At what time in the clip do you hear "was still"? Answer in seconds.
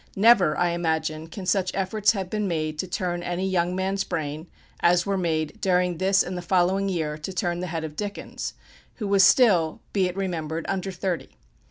9.07-9.79